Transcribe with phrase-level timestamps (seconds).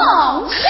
[0.00, 0.69] 不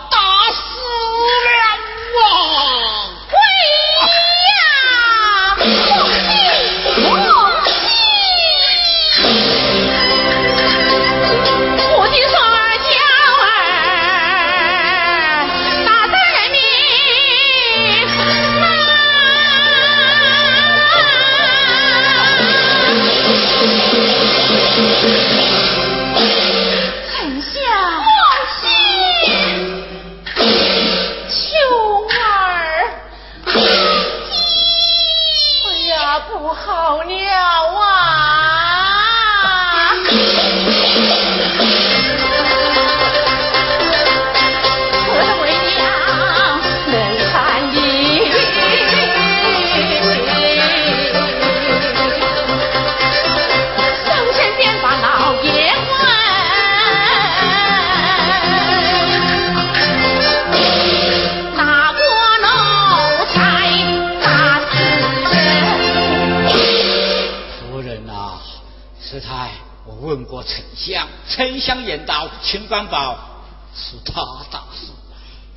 [73.73, 74.13] 是他
[74.51, 74.87] 大事，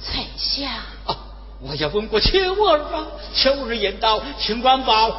[0.01, 0.71] 丞相
[1.05, 1.17] 啊！
[1.61, 5.11] 我也问过秋儿啊，秋儿言道秦官宝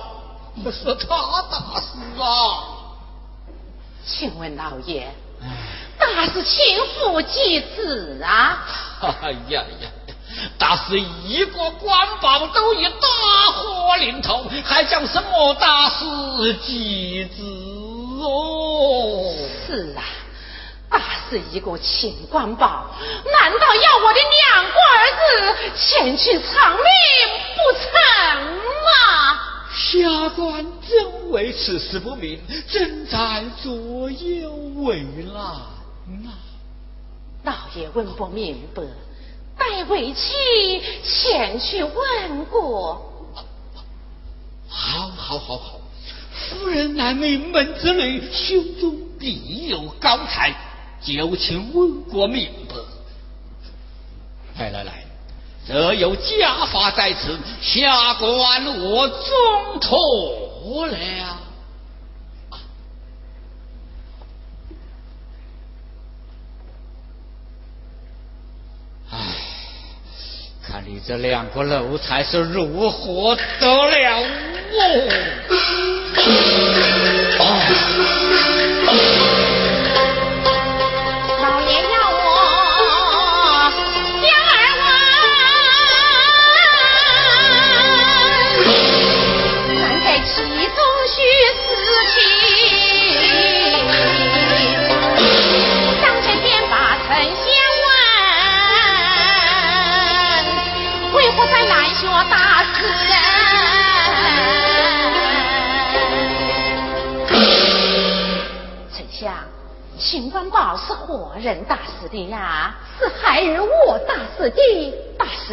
[0.63, 2.63] 不是他大事啊。
[4.05, 5.13] 请问老爷，
[5.99, 6.61] 大事请
[6.95, 8.63] 父继子啊？
[9.01, 9.89] 哎呀呀，
[10.57, 17.43] 大事一个官宝都已大祸临头，还讲什么大事继子
[18.21, 19.33] 哦？
[19.67, 20.03] 是啊。
[20.87, 22.85] 大是一个秦官宝，
[23.41, 25.23] 难道要我的两个儿子
[25.75, 26.83] 前去偿命
[27.55, 27.83] 不成
[28.85, 29.41] 吗？
[29.75, 32.39] 下官真为此事不明，
[32.71, 35.33] 正在左右为难
[36.23, 36.31] 呐。
[37.43, 38.81] 老爷问不明白，
[39.57, 40.33] 待为妻
[41.03, 43.31] 前去问过。
[44.67, 45.79] 好，好，好，好，
[46.33, 50.53] 夫人乃名门之女，胸中必有高才。
[51.01, 52.75] 就请问过明白。
[54.57, 55.05] 来来来，
[55.67, 60.97] 则有家法在此，下官我遵妥了。
[70.75, 75.44] 看你这两个奴才是如何得了我？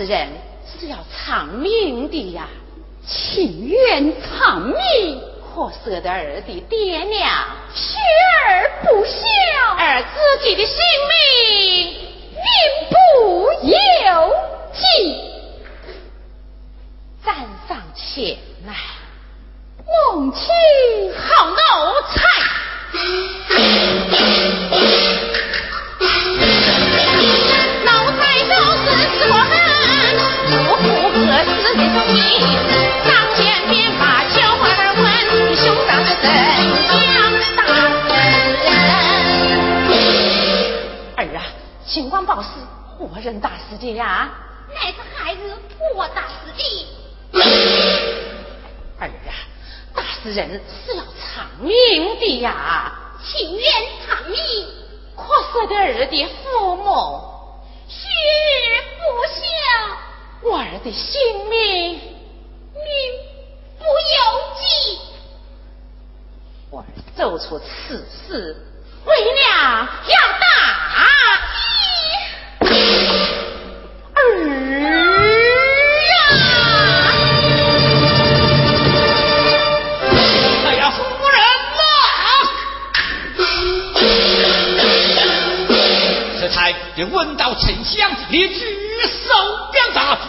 [0.05, 0.29] 人
[0.81, 2.49] 是要偿命的呀，
[3.07, 5.21] 情愿偿命，
[5.55, 7.29] 可舍得儿的爹娘，
[7.75, 7.99] 学
[8.47, 9.13] 儿不孝，
[9.79, 10.77] 而自己的性
[11.09, 11.93] 命，
[12.33, 12.43] 命
[12.91, 12.95] 不
[13.63, 14.35] 由
[14.73, 14.81] 己。
[17.25, 17.35] 站
[17.69, 18.75] 上前来，
[19.87, 20.43] 母亲
[21.15, 21.55] 好奴
[22.13, 22.21] 才。
[32.17, 32.21] 时的忠义。
[33.05, 34.65] 上前便把秋儿
[34.97, 35.05] 问，
[35.51, 37.17] 你兄长是怎样
[37.57, 38.13] 大人？
[41.17, 41.39] 儿啊，
[41.87, 42.49] 情况报是
[42.99, 44.31] 活人大师的呀？
[44.75, 45.41] 乃是孩子
[45.97, 46.61] 我大师的。
[48.99, 49.33] 儿啊，
[49.95, 51.71] 大死人是要偿命
[52.21, 52.93] 的呀。
[53.25, 53.65] 情愿
[54.05, 54.37] 偿命，
[55.17, 55.23] 可
[55.53, 57.23] 舍得儿的父母，
[57.89, 58.05] 须
[58.99, 59.41] 不孝，
[60.45, 62.01] 我儿的性命，命
[63.79, 64.19] 不由
[64.61, 64.99] 己。
[66.71, 66.87] 我儿
[67.17, 68.57] 做出此事，
[69.07, 70.47] 为娘要打。
[86.95, 88.82] 你闻到沉香，你举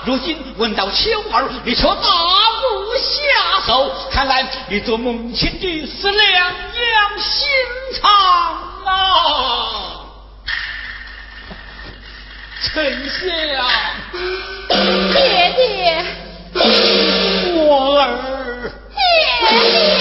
[0.06, 3.92] 如今闻到秋儿，你却大不下手。
[4.12, 6.54] 看来你做母亲的是两样
[7.20, 7.48] 心
[8.02, 8.12] 肠
[8.86, 8.92] 啊！
[12.62, 13.24] 丞相，
[15.14, 16.06] 爹爹，
[17.56, 18.04] 我儿，
[18.96, 19.02] 爹
[19.60, 19.93] 爹，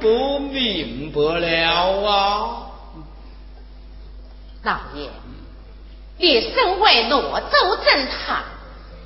[0.00, 1.46] 不明白了
[2.10, 2.66] 啊！
[4.64, 5.08] 老爷，
[6.18, 8.42] 你身为罗州正堂，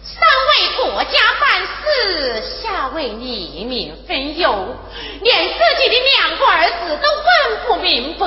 [0.02, 0.16] 上
[0.48, 4.74] 为国家办事，下为黎民分忧，
[5.20, 7.28] 连自己的两个儿子都问
[7.66, 8.26] 不明白，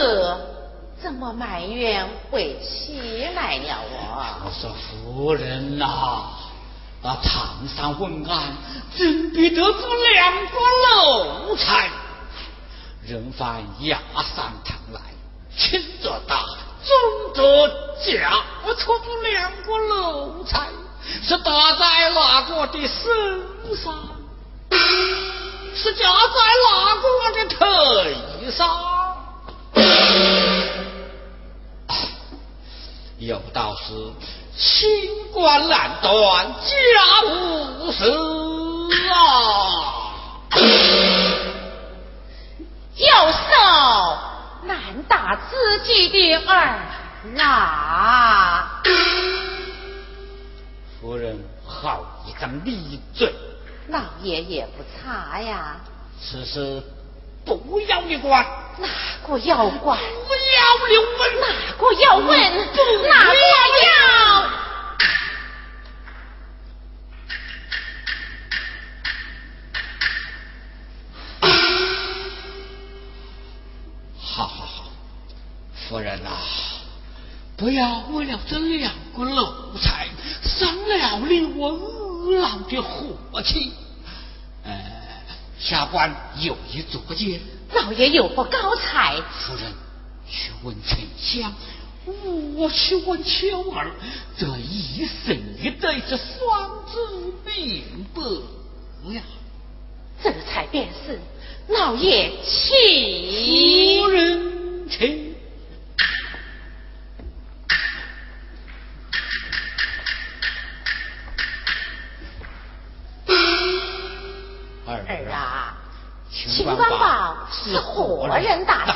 [1.01, 3.74] 怎么埋怨为妻来了
[4.12, 4.41] 啊？
[4.46, 5.86] 我说夫人呐，
[7.01, 8.58] 那堂上问案，
[8.98, 9.79] 怎必得出
[10.12, 10.58] 两个
[11.48, 11.89] 奴才？
[13.06, 13.98] 人犯押
[14.36, 15.00] 上堂来，
[15.58, 16.44] 轻则打，
[16.84, 17.68] 重则
[18.06, 18.44] 夹。
[18.65, 20.68] 我错出两个奴才，
[21.24, 23.98] 是打在哪个的身上？
[25.74, 26.39] 是夹在
[26.70, 28.60] 哪个的腿上？
[33.20, 33.94] 有道是：
[34.60, 38.04] 清官难断家务事
[39.10, 39.13] 啊。
[43.00, 43.48] 右手
[44.63, 46.80] 难打自己的儿
[47.38, 48.82] 啊！
[51.00, 53.34] 夫人好一张利嘴，
[53.88, 55.78] 老爷也不差呀。
[56.22, 56.84] 此事
[57.46, 58.46] 不要你管，
[58.80, 58.89] 哪
[59.25, 59.98] 个要管？
[59.98, 61.48] 不要你问，哪
[61.78, 62.28] 个要问？
[63.10, 63.28] 哪
[78.29, 80.07] 了这两个奴才
[80.43, 83.71] 伤了你我二老的火气。
[84.63, 84.71] 呃，
[85.59, 87.41] 下官有意作见。
[87.74, 89.15] 老爷有何高才？
[89.21, 89.63] 夫人，
[90.29, 91.53] 去问丞相，
[92.55, 93.91] 我去问秋儿，
[94.38, 96.98] 这一生一对是双子
[97.45, 98.21] 明白
[99.13, 99.21] 呀。
[100.21, 101.19] 这才便是。
[101.69, 104.01] 老爷，请。
[104.01, 104.28] 夫人，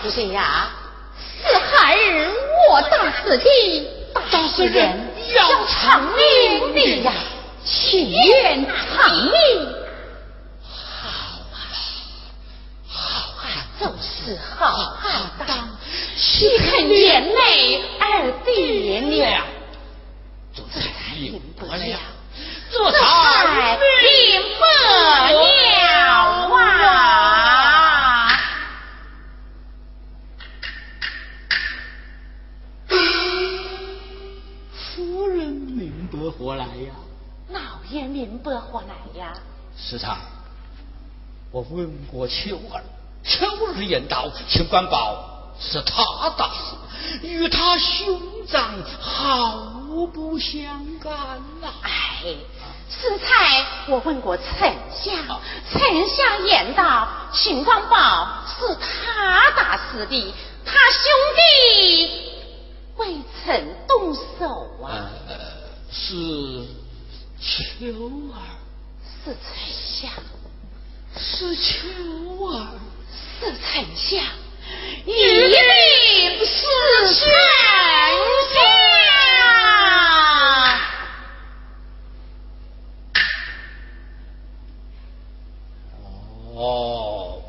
[0.04, 0.70] 人打死的呀？
[1.46, 2.32] 是孩儿
[2.70, 2.92] 我打
[3.24, 3.44] 死的。
[4.32, 7.12] 打死人要偿命的呀，
[7.66, 9.32] 情愿偿命。
[13.80, 15.78] 就是好汉当，
[16.16, 19.44] 岂肯连累二爹娘？
[20.56, 20.80] 这才
[21.20, 21.84] 明白了，
[22.72, 22.98] 这才
[24.02, 24.64] 明白
[25.32, 25.38] 了
[36.38, 36.94] 何来呀？
[37.50, 37.60] 老
[37.90, 39.34] 爷明白何来呀？
[39.78, 40.18] 是才，
[41.52, 42.82] 我问过秋儿。
[43.24, 46.76] 秋儿言道：“秦官宝是他打死，
[47.26, 51.12] 与他兄长毫不相干
[51.62, 52.36] 呐。”哎，
[52.90, 54.46] 师才我问过丞
[54.92, 55.16] 相，
[55.72, 60.34] 丞相言道：“秦官宝是他打死的，
[60.66, 62.32] 他兄弟
[62.98, 65.10] 未曾动手啊。”
[65.94, 66.16] 是
[67.40, 67.86] 秋
[68.34, 68.36] 儿，
[69.24, 70.12] 是丞相，
[71.18, 71.88] 是秋
[72.48, 72.68] 儿。
[73.40, 74.24] 是丞相，
[75.06, 75.56] 一定
[76.46, 76.66] 是
[77.06, 77.22] 丞相。
[86.56, 87.44] 哦，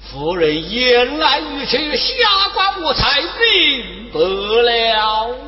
[0.00, 5.45] 夫人言来语去，下官我才明白了。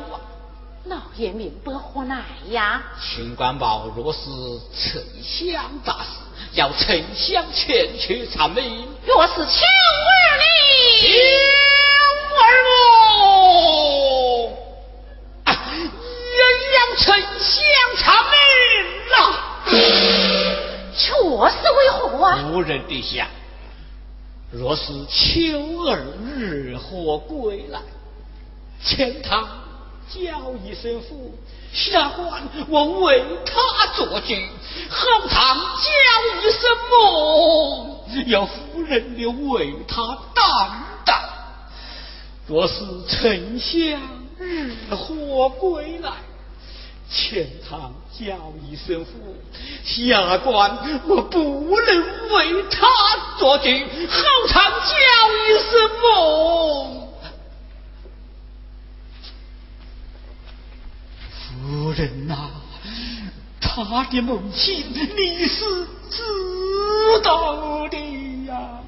[0.89, 2.81] 老爷明白何来呀？
[2.99, 4.19] 秦官宝若是
[4.73, 6.09] 丞相大事。
[6.53, 8.87] 要丞相前去参命。
[9.05, 10.09] 若是秋儿
[10.41, 11.07] 你，秋
[12.35, 12.41] 儿
[12.71, 14.49] 我，
[15.45, 15.53] 也
[16.73, 17.05] 要丞
[17.39, 17.61] 相
[17.97, 18.33] 参命
[19.11, 19.13] 呐。
[20.97, 22.27] 确是为何啊？
[22.51, 23.27] 夫人陛下，
[24.51, 26.01] 若是秋儿
[26.35, 27.79] 日后归来，
[28.83, 29.47] 前堂
[30.13, 31.37] 叫一声父。
[31.71, 34.33] 下官我为他做主，
[34.89, 35.91] 后堂叫
[36.41, 41.21] 一声母，要夫人留为他担当。
[42.47, 44.01] 若是丞相
[44.39, 46.09] 日后归来，
[47.11, 48.35] 前堂叫
[48.67, 49.35] 一声父，
[49.83, 52.87] 下官我不能为他
[53.37, 54.95] 做主，后堂叫
[55.45, 57.08] 一声母。
[61.61, 62.49] 夫人呐，
[63.59, 65.65] 他的母亲你是
[66.09, 66.23] 知
[67.23, 67.97] 道的
[68.47, 68.79] 呀，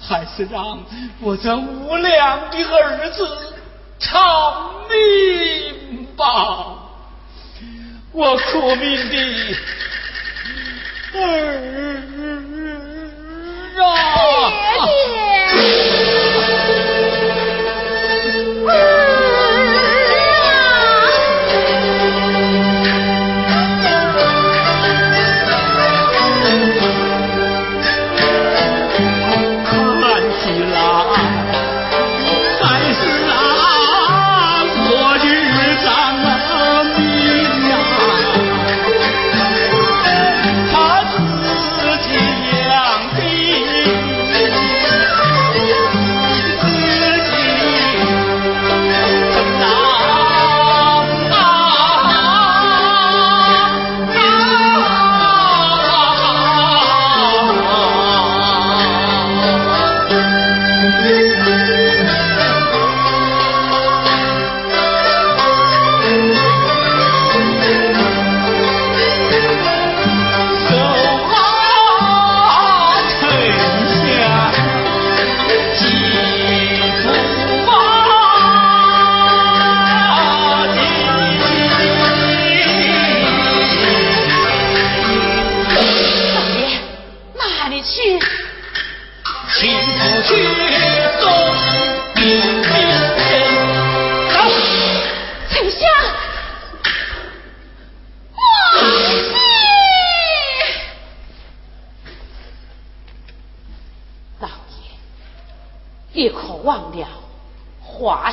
[0.00, 0.82] 还是让
[1.20, 3.54] 我这无良的儿子
[3.98, 6.76] 偿命吧，
[8.12, 9.16] 我苦命的
[11.14, 11.22] 儿
[13.78, 13.88] 啊！
[14.84, 15.35] 爹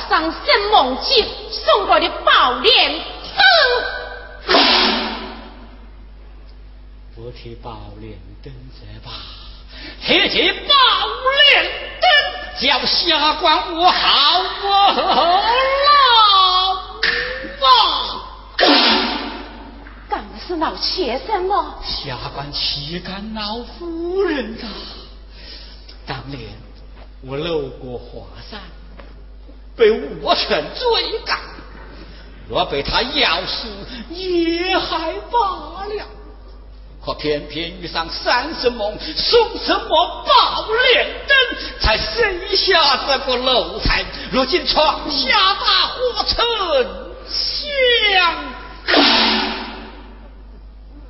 [0.08, 2.92] 上山生梦境送过的宝莲
[4.46, 4.54] 灯。
[7.14, 9.12] 不提宝莲灯则罢，
[10.04, 10.74] 提起宝
[11.52, 11.64] 莲
[12.00, 12.04] 灯，
[12.60, 14.92] 叫下官我好老
[20.08, 21.82] 干的是老妾什么？
[21.82, 24.66] 下官岂敢老夫人啊！
[26.06, 26.40] 当年
[27.22, 28.60] 我路过华山，
[29.76, 29.90] 被
[30.22, 31.38] 我犬追赶，
[32.48, 33.68] 若被他咬死
[34.10, 36.06] 也还罢了。
[37.04, 41.36] 可偏偏遇上三生梦送什么宝莲灯，
[41.78, 44.02] 才生下这个奴才。
[44.32, 46.46] 如今闯下大祸，丞
[47.28, 48.44] 相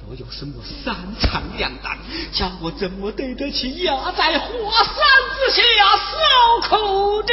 [0.00, 0.54] 都有什么
[0.84, 1.96] 三长两短，
[2.32, 4.86] 叫我怎么对得起压在火山
[5.36, 5.62] 之下
[6.10, 7.32] 受苦的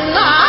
[0.00, 0.39] 夫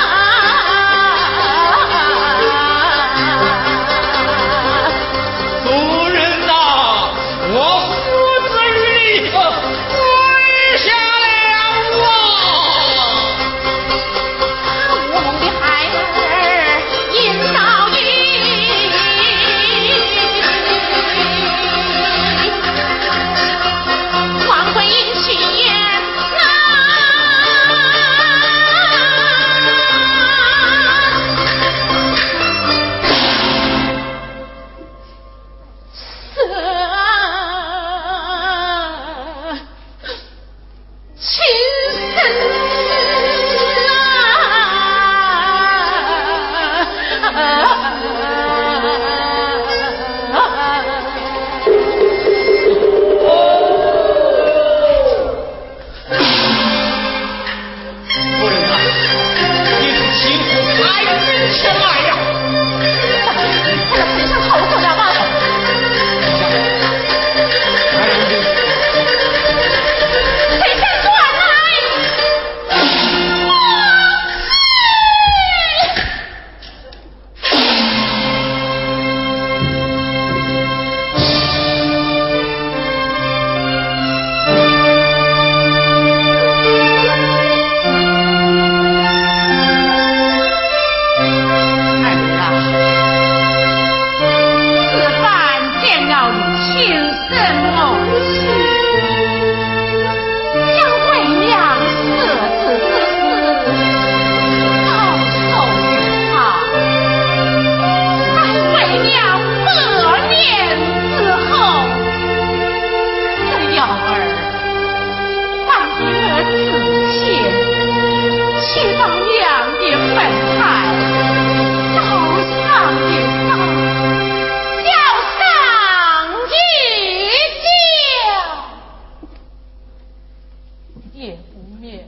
[131.22, 132.04] 夜不眠，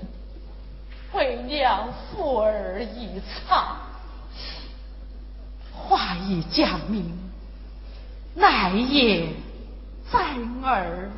[1.11, 3.77] 为娘妇儿一场。
[5.71, 7.31] 话已讲明，
[8.33, 9.27] 奈也
[10.11, 10.17] 在
[10.63, 11.11] 儿，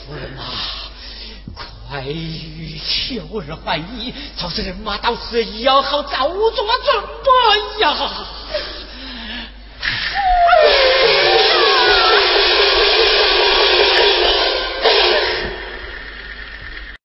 [0.07, 0.23] 夫人
[3.15, 6.65] 有人怀疑，曹氏人马到时要好早做准
[7.25, 7.97] 备呀！